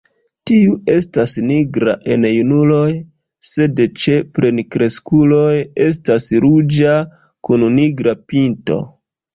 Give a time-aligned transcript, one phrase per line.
[0.51, 2.87] Tiu estas nigra en junuloj,
[3.51, 5.55] sed ĉe plenkreskuloj
[5.91, 6.99] estas ruĝa
[7.51, 8.85] kun nigra pinto.